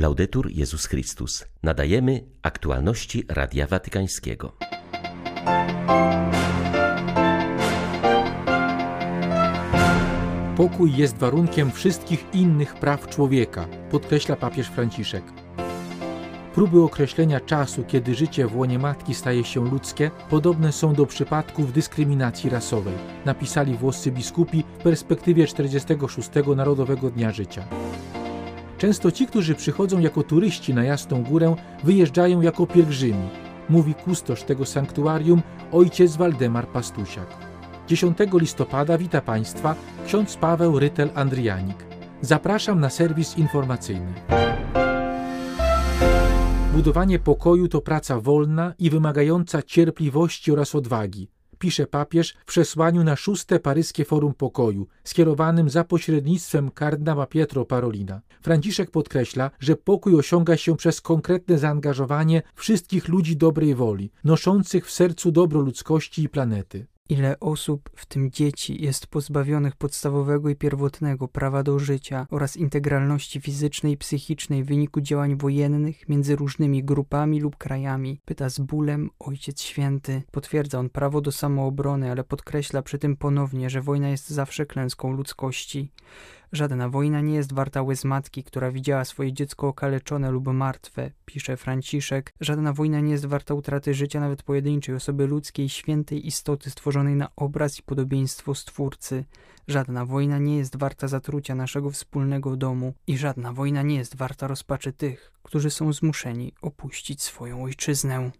[0.00, 1.44] Laudetur Jezus Chrystus.
[1.62, 4.52] Nadajemy aktualności Radia Watykańskiego.
[10.56, 15.24] Pokój jest warunkiem wszystkich innych praw człowieka, podkreśla papież Franciszek.
[16.54, 21.72] Próby określenia czasu, kiedy życie w łonie matki staje się ludzkie, podobne są do przypadków
[21.72, 22.94] dyskryminacji rasowej,
[23.24, 26.30] napisali włoscy biskupi w perspektywie 46.
[26.56, 27.64] Narodowego Dnia Życia.
[28.80, 33.28] Często ci, którzy przychodzą jako turyści na Jasną Górę, wyjeżdżają jako pielgrzymi,
[33.68, 37.26] mówi kustosz tego sanktuarium ojciec Waldemar Pastusiak.
[37.88, 39.74] 10 listopada wita Państwa
[40.06, 41.76] ksiądz Paweł Rytel Andrianik.
[42.20, 44.12] Zapraszam na serwis informacyjny.
[46.72, 51.28] Budowanie pokoju to praca wolna i wymagająca cierpliwości oraz odwagi,
[51.60, 58.20] pisze papież w przesłaniu na szóste paryskie Forum Pokoju, skierowanym za pośrednictwem kardynała Pietro Parolina.
[58.42, 64.90] Franciszek podkreśla, że pokój osiąga się przez konkretne zaangażowanie wszystkich ludzi dobrej woli, noszących w
[64.90, 66.86] sercu dobro ludzkości i planety.
[67.10, 73.40] Ile osób, w tym dzieci, jest pozbawionych podstawowego i pierwotnego prawa do życia oraz integralności
[73.40, 78.20] fizycznej i psychicznej w wyniku działań wojennych między różnymi grupami lub krajami?
[78.24, 80.22] Pyta z bólem Ojciec Święty.
[80.30, 85.12] Potwierdza on prawo do samoobrony, ale podkreśla przy tym ponownie, że wojna jest zawsze klęską
[85.12, 85.92] ludzkości.
[86.52, 91.56] Żadna wojna nie jest warta łez matki, która widziała swoje dziecko okaleczone lub martwe, pisze
[91.56, 92.32] Franciszek.
[92.40, 97.28] Żadna wojna nie jest warta utraty życia nawet pojedynczej osoby ludzkiej, świętej istoty stworzonej na
[97.36, 99.24] obraz i podobieństwo Stwórcy.
[99.68, 104.46] Żadna wojna nie jest warta zatrucia naszego wspólnego domu i żadna wojna nie jest warta
[104.46, 108.30] rozpaczy tych, którzy są zmuszeni opuścić swoją ojczyznę.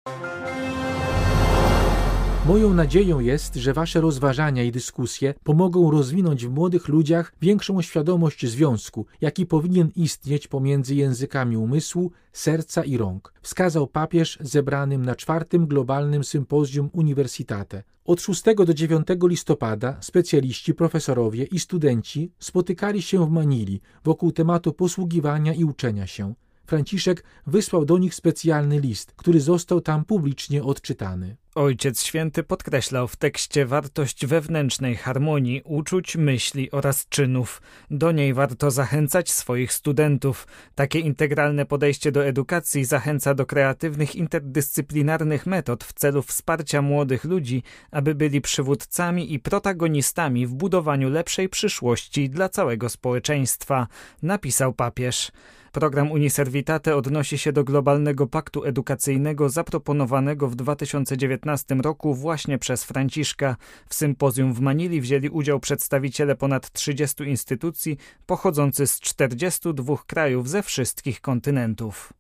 [2.47, 8.47] Moją nadzieją jest, że Wasze rozważania i dyskusje pomogą rozwinąć w młodych ludziach większą świadomość
[8.47, 15.67] związku, jaki powinien istnieć pomiędzy językami umysłu, serca i rąk, wskazał papież zebranym na czwartym
[15.67, 17.83] globalnym sympozjum Universitate.
[18.05, 24.73] Od 6 do 9 listopada specjaliści, profesorowie i studenci spotykali się w Manili wokół tematu
[24.73, 26.35] posługiwania i uczenia się.
[26.71, 31.37] Franciszek wysłał do nich specjalny list, który został tam publicznie odczytany.
[31.55, 37.63] Ojciec Święty podkreślał w tekście wartość wewnętrznej harmonii uczuć, myśli oraz czynów.
[37.91, 40.47] Do niej warto zachęcać swoich studentów.
[40.75, 47.63] Takie integralne podejście do edukacji zachęca do kreatywnych, interdyscyplinarnych metod w celu wsparcia młodych ludzi,
[47.91, 53.87] aby byli przywódcami i protagonistami w budowaniu lepszej przyszłości dla całego społeczeństwa,
[54.23, 55.33] napisał papież.
[55.73, 63.57] Program Uniservitate odnosi się do globalnego paktu edukacyjnego zaproponowanego w 2019 roku właśnie przez Franciszka.
[63.89, 70.63] W sympozjum w Manili wzięli udział przedstawiciele ponad 30 instytucji pochodzący z 42 krajów ze
[70.63, 72.13] wszystkich kontynentów.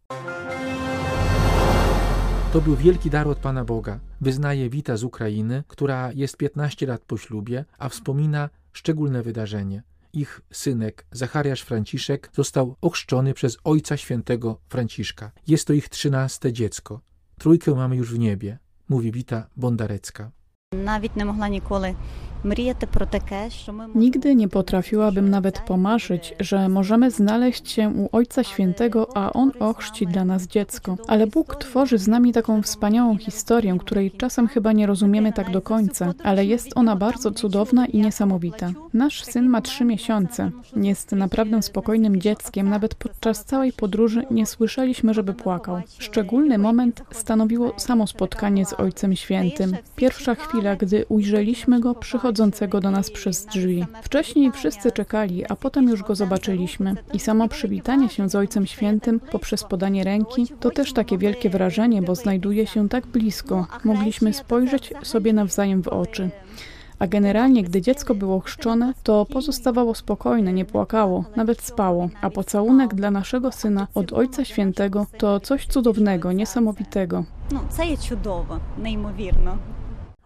[2.52, 4.00] To był wielki dar od Pana Boga.
[4.20, 9.82] Wyznaje Wita z Ukrainy, która jest 15 lat po ślubie, a wspomina szczególne wydarzenie
[10.12, 15.32] ich synek, Zachariasz Franciszek, został ochrzczony przez ojca świętego Franciszka.
[15.46, 17.00] Jest to ich trzynaste dziecko.
[17.38, 20.30] Trójkę mamy już w niebie, mówi Wita Bondarecka.
[20.72, 21.86] Nawet nie mogła nikogo
[23.94, 30.06] Nigdy nie potrafiłabym nawet pomarzyć, że możemy znaleźć się u Ojca Świętego, a On ochrzci
[30.06, 30.96] dla nas dziecko.
[31.06, 35.62] Ale Bóg tworzy z nami taką wspaniałą historię, której czasem chyba nie rozumiemy tak do
[35.62, 38.70] końca, ale jest ona bardzo cudowna i niesamowita.
[38.94, 40.50] Nasz syn ma trzy miesiące.
[40.76, 45.80] Jest naprawdę spokojnym dzieckiem, nawet podczas całej podróży nie słyszeliśmy, żeby płakał.
[45.98, 49.76] Szczególny moment stanowiło samo spotkanie z Ojcem Świętym.
[49.96, 53.86] Pierwsza chwila, gdy ujrzeliśmy go przychodząc wchodzącego do nas przez drzwi.
[54.02, 56.94] Wcześniej wszyscy czekali, a potem już go zobaczyliśmy.
[57.14, 62.02] I samo przywitanie się z Ojcem Świętym poprzez podanie ręki to też takie wielkie wrażenie,
[62.02, 63.66] bo znajduje się tak blisko.
[63.84, 66.30] Mogliśmy spojrzeć sobie nawzajem w oczy.
[66.98, 72.08] A generalnie, gdy dziecko było chrzczone, to pozostawało spokojne, nie płakało, nawet spało.
[72.22, 77.24] A pocałunek dla naszego syna od Ojca Świętego to coś cudownego, niesamowitego.
[77.52, 79.56] No, co jest cudowo, niemowierno.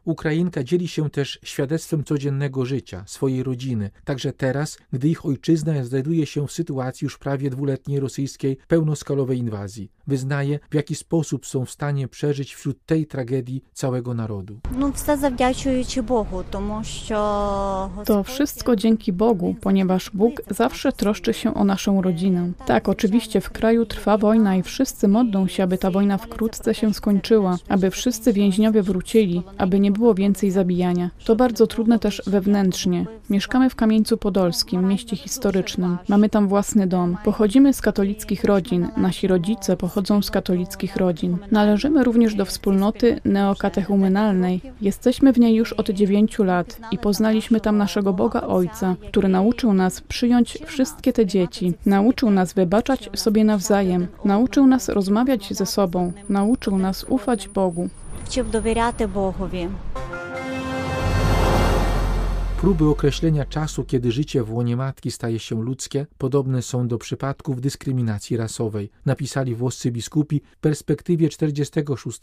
[0.04, 6.26] Ukrainka dzieli się też świadectwem codziennego życia, swojej rodziny, także teraz, gdy ich ojczyzna znajduje
[6.26, 11.70] się w sytuacji już prawie dwuletniej rosyjskiej pełnoskalowej inwazji wyznaje, w jaki sposób są w
[11.70, 14.60] stanie przeżyć wśród tej tragedii całego narodu.
[18.04, 22.52] To wszystko dzięki Bogu, ponieważ Bóg zawsze troszczy się o naszą rodzinę.
[22.66, 26.94] Tak, oczywiście w kraju trwa wojna i wszyscy modlą się, aby ta wojna wkrótce się
[26.94, 31.10] skończyła, aby wszyscy więźniowie wrócili, aby nie było więcej zabijania.
[31.24, 33.06] To bardzo trudne też wewnętrznie.
[33.30, 35.98] Mieszkamy w Kamieńcu Podolskim, mieście historycznym.
[36.08, 37.16] Mamy tam własny dom.
[37.24, 38.88] Pochodzimy z katolickich rodzin.
[38.96, 41.36] Nasi rodzice pochodzą pochodzą z katolickich rodzin.
[41.50, 44.60] Należymy również do wspólnoty neokatechumenalnej.
[44.80, 49.72] Jesteśmy w niej już od dziewięciu lat i poznaliśmy tam naszego Boga Ojca, który nauczył
[49.72, 51.72] nas przyjąć wszystkie te dzieci.
[51.86, 54.06] Nauczył nas wybaczać sobie nawzajem.
[54.24, 56.12] Nauczył nas rozmawiać ze sobą.
[56.28, 57.88] Nauczył nas ufać Bogu.
[58.24, 59.68] Wciąż dowierzać Bogowi.
[62.64, 67.60] Próby określenia czasu, kiedy życie w łonie matki staje się ludzkie, podobne są do przypadków
[67.60, 72.20] dyskryminacji rasowej, napisali włoscy biskupi w perspektywie 46.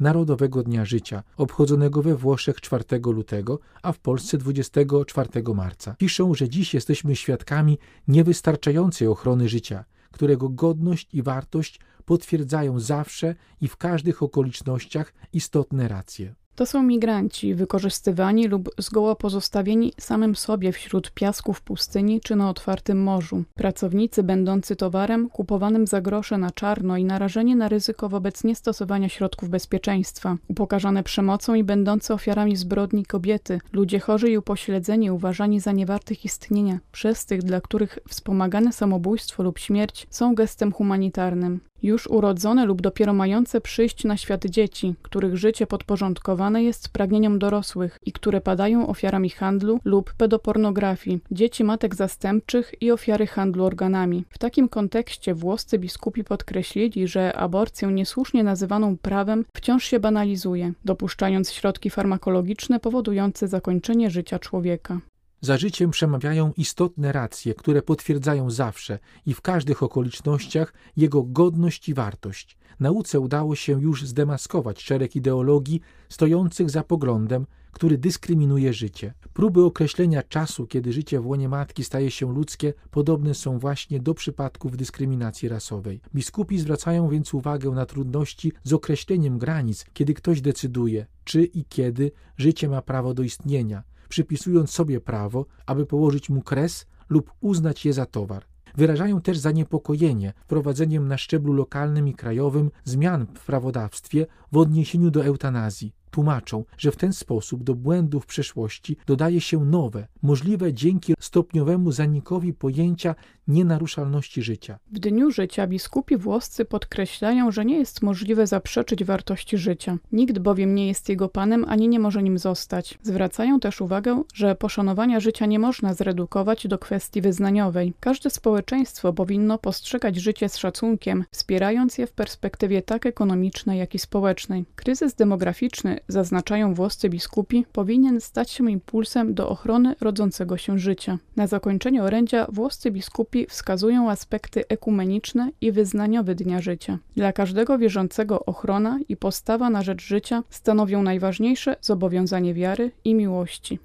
[0.00, 5.94] Narodowego Dnia Życia, obchodzonego we Włoszech 4 lutego, a w Polsce 24 marca.
[5.98, 13.68] Piszą, że dziś jesteśmy świadkami niewystarczającej ochrony życia, którego godność i wartość potwierdzają zawsze i
[13.68, 16.34] w każdych okolicznościach istotne racje.
[16.56, 23.02] To są migranci wykorzystywani lub zgoła pozostawieni samym sobie wśród piasków pustyni czy na otwartym
[23.02, 23.44] morzu.
[23.54, 29.48] Pracownicy będący towarem kupowanym za grosze na czarno i narażeni na ryzyko wobec niestosowania środków
[29.48, 30.36] bezpieczeństwa.
[30.48, 36.78] Upokarzane przemocą i będące ofiarami zbrodni kobiety, ludzie chorzy i upośledzeni uważani za niewartych istnienia
[36.92, 43.12] przez tych, dla których wspomagane samobójstwo lub śmierć są gestem humanitarnym już urodzone lub dopiero
[43.12, 49.30] mające przyjść na świat dzieci, których życie podporządkowane jest pragnieniom dorosłych i które padają ofiarami
[49.30, 54.24] handlu lub pedopornografii, dzieci matek zastępczych i ofiary handlu organami.
[54.30, 61.52] W takim kontekście włoscy biskupi podkreślili, że aborcję niesłusznie nazywaną prawem wciąż się banalizuje, dopuszczając
[61.52, 65.00] środki farmakologiczne powodujące zakończenie życia człowieka.
[65.44, 71.94] Za życiem przemawiają istotne racje, które potwierdzają zawsze i w każdych okolicznościach jego godność i
[71.94, 72.56] wartość.
[72.80, 79.14] Nauce udało się już zdemaskować szereg ideologii stojących za poglądem, który dyskryminuje życie.
[79.32, 84.14] Próby określenia czasu, kiedy życie w łonie matki staje się ludzkie, podobne są właśnie do
[84.14, 86.00] przypadków dyskryminacji rasowej.
[86.14, 92.12] Biskupi zwracają więc uwagę na trudności z określeniem granic, kiedy ktoś decyduje, czy i kiedy
[92.36, 97.92] życie ma prawo do istnienia przypisując sobie prawo, aby położyć mu kres lub uznać je
[97.92, 98.44] za towar.
[98.76, 105.24] Wyrażają też zaniepokojenie wprowadzeniem na szczeblu lokalnym i krajowym zmian w prawodawstwie w odniesieniu do
[105.24, 105.92] eutanazji.
[106.14, 112.52] Tłumaczą, że w ten sposób do błędów przeszłości dodaje się nowe, możliwe dzięki stopniowemu zanikowi
[112.52, 113.14] pojęcia
[113.48, 114.78] nienaruszalności życia.
[114.92, 119.98] W dniu życia biskupi włoscy podkreślają, że nie jest możliwe zaprzeczyć wartości życia.
[120.12, 122.98] Nikt bowiem nie jest jego panem ani nie może nim zostać.
[123.02, 127.94] Zwracają też uwagę, że poszanowania życia nie można zredukować do kwestii wyznaniowej.
[128.00, 133.98] Każde społeczeństwo powinno postrzegać życie z szacunkiem, wspierając je w perspektywie tak ekonomicznej, jak i
[133.98, 134.64] społecznej.
[134.76, 141.18] Kryzys demograficzny, zaznaczają włoscy biskupi, powinien stać się impulsem do ochrony rodzącego się życia.
[141.36, 146.98] Na zakończenie orędzia włoscy biskupi wskazują aspekty ekumeniczne i wyznaniowe dnia życia.
[147.16, 153.78] Dla każdego wierzącego ochrona i postawa na rzecz życia stanowią najważniejsze zobowiązanie wiary i miłości.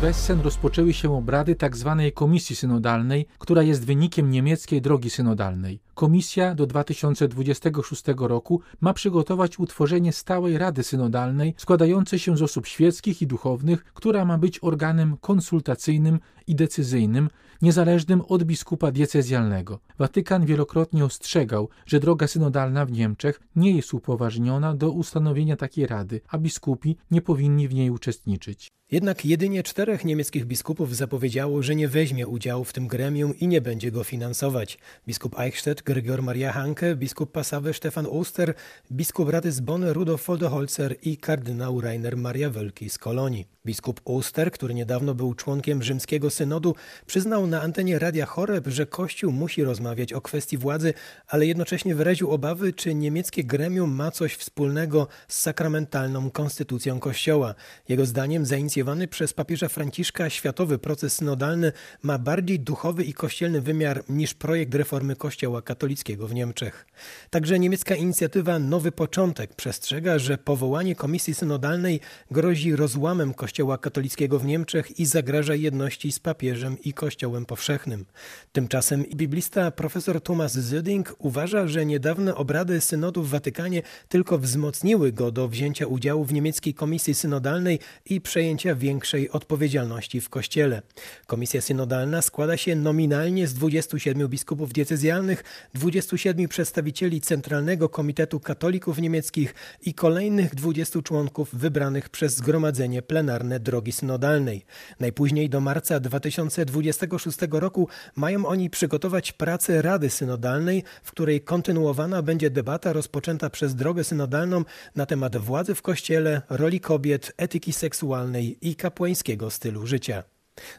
[0.00, 1.96] W Essen rozpoczęły się obrady tzw.
[2.04, 5.80] Tak Komisji Synodalnej, która jest wynikiem niemieckiej drogi synodalnej.
[5.94, 13.22] Komisja do 2026 roku ma przygotować utworzenie stałej Rady Synodalnej składającej się z osób świeckich
[13.22, 17.30] i duchownych, która ma być organem konsultacyjnym i decyzyjnym,
[17.62, 19.80] niezależnym od biskupa diecezjalnego.
[19.98, 26.20] Watykan wielokrotnie ostrzegał, że droga synodalna w Niemczech nie jest upoważniona do ustanowienia takiej rady,
[26.28, 28.68] a biskupi nie powinni w niej uczestniczyć.
[28.90, 33.60] Jednak jedynie czterech niemieckich biskupów zapowiedziało, że nie weźmie udziału w tym gremium i nie
[33.60, 34.78] będzie go finansować.
[35.06, 38.54] Biskup Eichstätt, Gregor Maria Hanke, biskup Passawe Stefan Oster,
[38.92, 43.46] biskup Rady z Bonn Rudolf Volldeholzer i kardynał Rainer Maria Wölki z Kolonii.
[43.66, 46.74] Biskup Oster, który niedawno był członkiem rzymskiego synodu,
[47.06, 50.94] przyznał na antenie Radia Choreb, że Kościół musi rozmawiać o kwestii władzy,
[51.28, 57.54] ale jednocześnie wyraził obawy, czy niemieckie gremium ma coś wspólnego z sakramentalną konstytucją Kościoła.
[57.88, 64.02] Jego zdaniem zainicjowany przez papieża Franciszka światowy proces synodalny ma bardziej duchowy i kościelny wymiar
[64.08, 66.86] niż projekt reformy Kościoła katolickiego w Niemczech.
[67.30, 72.00] Także niemiecka inicjatywa Nowy Początek przestrzega, że powołanie komisji synodalnej
[72.30, 78.04] grozi rozłamem Kościoła katolickiego w Niemczech i zagraża jedności społecznej papieżem i Kościołem powszechnym.
[78.52, 85.30] Tymczasem biblista profesor Thomas Zöding uważa, że niedawne obrady synodu w Watykanie tylko wzmocniły go
[85.30, 90.82] do wzięcia udziału w niemieckiej komisji synodalnej i przejęcia większej odpowiedzialności w Kościele.
[91.26, 99.54] Komisja synodalna składa się nominalnie z 27 biskupów diecezjalnych, 27 przedstawicieli Centralnego Komitetu Katolików Niemieckich
[99.82, 104.64] i kolejnych 20 członków wybranych przez Zgromadzenie Plenarne Drogi Synodalnej.
[105.00, 112.50] Najpóźniej do marca 2026 roku mają oni przygotować pracę Rady Synodalnej, w której kontynuowana będzie
[112.50, 114.64] debata rozpoczęta przez Drogę Synodalną
[114.96, 120.22] na temat władzy w Kościele, roli kobiet, etyki seksualnej i kapłańskiego stylu życia.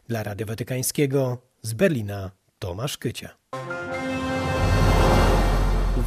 [0.08, 3.30] Dla Rady Watykańskiego z Berlina Tomasz Kycia.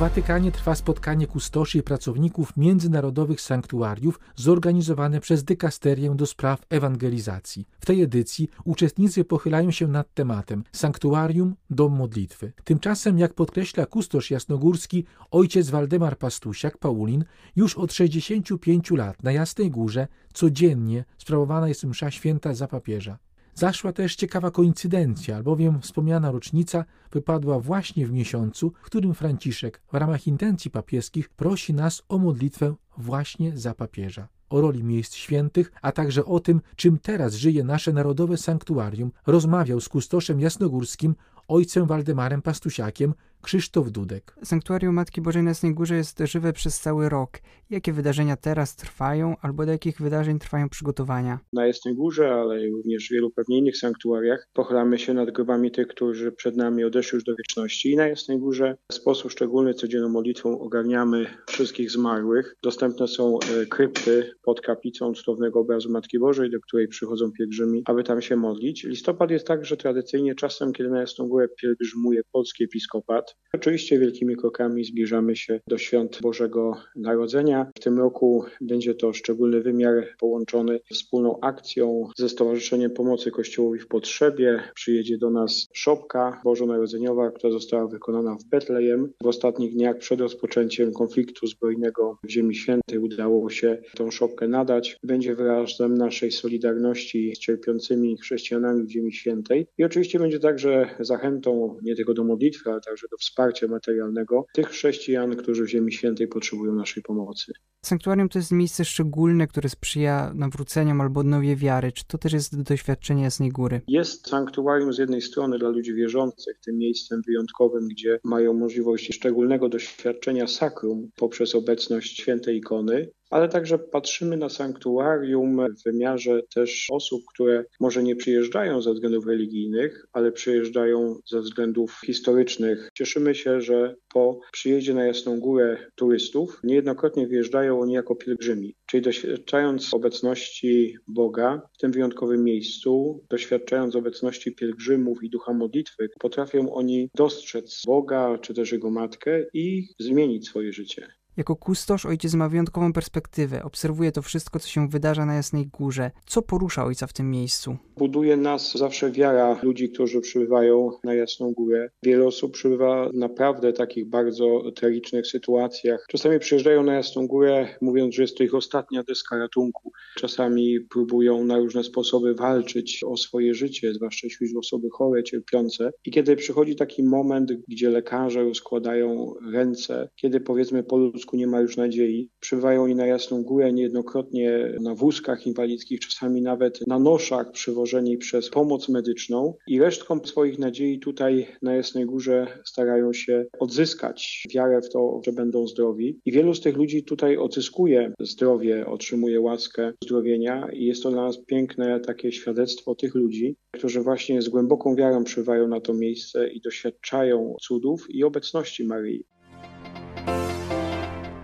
[0.01, 7.69] Watykanie trwa spotkanie kustoszy i pracowników międzynarodowych sanktuariów zorganizowane przez Dykasterię do spraw ewangelizacji.
[7.81, 12.53] W tej edycji uczestnicy pochylają się nad tematem Sanktuarium Dom Modlitwy.
[12.65, 17.25] Tymczasem, jak podkreśla kustosz jasnogórski ojciec Waldemar Pastusiak Paulin,
[17.57, 23.19] już od 65 lat na Jasnej Górze codziennie sprawowana jest msza święta za papieża.
[23.55, 29.95] Zaszła też ciekawa koincydencja, albowiem wspomniana rocznica wypadła właśnie w miesiącu, w którym Franciszek w
[29.95, 34.29] ramach intencji papieskich prosi nas o modlitwę właśnie za papieża.
[34.51, 39.81] O roli miejsc świętych, a także o tym, czym teraz żyje nasze narodowe sanktuarium, rozmawiał
[39.81, 41.15] z kustoszem jasnogórskim
[41.49, 44.35] ojcem Waldemarem Pastusiakiem Krzysztof Dudek.
[44.45, 47.39] Sanktuarium Matki Bożej na Jasnej Górze jest żywe przez cały rok.
[47.71, 51.39] Jakie wydarzenia teraz trwają, albo do jakich wydarzeń trwają przygotowania?
[51.53, 55.89] Na Jasnej Górze, ale również w wielu pewnie innych sanktuariach pochylamy się nad grobami tych,
[55.89, 57.91] którzy przed nami odeszli już do wieczności.
[57.91, 62.57] I na Jasnej Górze w sposób szczególny codzienną modlitwą ogarniamy wszystkich zmarłych.
[62.63, 68.05] Dostępne są e, krypty pod kaplicą cudownego obrazu Matki Bożej, do której przychodzą pielgrzymi, aby
[68.05, 68.85] tam się modlić.
[68.85, 73.30] Listopad jest także tradycyjnie czasem, kiedy na Jasną Górę pielgrzymuje polski episkopat.
[73.53, 77.71] Oczywiście wielkimi krokami zbliżamy się do świąt Bożego Narodzenia.
[77.77, 83.89] W tym roku będzie to szczególny wymiar połączony wspólną akcją ze Stowarzyszeniem Pomocy Kościołowi w
[83.89, 84.63] Potrzebie.
[84.75, 89.13] Przyjedzie do nas szopka bożonarodzeniowa, która została wykonana w Betlejem.
[89.23, 94.97] W ostatnich dniach przed rozpoczęciem konfliktu zbrojnego w Ziemi Świętej udało się tą szopkę nadać.
[95.03, 99.67] Będzie wyrazem naszej solidarności z cierpiącymi chrześcijanami w Ziemi Świętej.
[99.79, 104.69] I oczywiście będzie także zachętą nie tylko do modlitwy, ale także do wsparcia materialnego tych
[104.69, 107.53] chrześcijan, którzy w Ziemi Świętej potrzebują naszej pomocy.
[107.85, 111.93] Sanktuarium to jest miejsce szczególne, które sprzyja nawróceniom albo odnowie wiary.
[111.93, 113.81] Czy to też jest doświadczenie Jasnej Góry?
[113.89, 119.69] Jest sanktuarium z jednej strony dla ludzi wierzących, tym miejscem wyjątkowym, gdzie mają możliwość szczególnego
[119.69, 127.23] doświadczenia sakrum poprzez obecność świętej ikony, ale także patrzymy na sanktuarium w wymiarze też osób,
[127.35, 132.89] które może nie przyjeżdżają ze względów religijnych, ale przyjeżdżają ze względów historycznych.
[132.95, 137.27] Cieszymy się, że po przyjeździe na Jasną Górę turystów niejednokrotnie
[137.71, 145.23] wyjeżdżają oni jako pielgrzymi, czyli doświadczając obecności Boga w tym wyjątkowym miejscu, doświadczając obecności pielgrzymów
[145.23, 151.20] i ducha modlitwy, potrafią oni dostrzec Boga czy też Jego Matkę i zmienić swoje życie.
[151.41, 156.11] Jako kustosz ojciec ma wyjątkową perspektywę, obserwuje to wszystko, co się wydarza na Jasnej Górze.
[156.27, 157.77] Co porusza ojca w tym miejscu?
[157.97, 161.91] Buduje nas zawsze wiara ludzi, którzy przybywają na Jasną Górę.
[162.03, 166.05] Wiele osób przybywa naprawdę w takich bardzo tragicznych sytuacjach.
[166.09, 169.93] Czasami przyjeżdżają na Jasną Górę, mówiąc, że jest to ich ostatnia deska ratunku.
[170.17, 175.91] Czasami próbują na różne sposoby walczyć o swoje życie, zwłaszcza jeśli osoby chore, cierpiące.
[176.05, 181.61] I kiedy przychodzi taki moment, gdzie lekarze rozkładają ręce, kiedy powiedzmy po ludzku nie ma
[181.61, 187.53] już nadziei, przybywają oni na Jasną Górę niejednokrotnie na wózkach inwalidzkich, czasami nawet na noszach
[187.53, 194.45] przywożeni przez pomoc medyczną i resztką swoich nadziei tutaj na Jasnej Górze starają się odzyskać
[194.55, 196.21] wiarę w to, że będą zdrowi.
[196.25, 201.23] I wielu z tych ludzi tutaj odzyskuje zdrowie, otrzymuje łaskę uzdrowienia i jest to dla
[201.23, 206.49] nas piękne takie świadectwo tych ludzi, którzy właśnie z głęboką wiarą przybywają na to miejsce
[206.49, 209.25] i doświadczają cudów i obecności Maryi.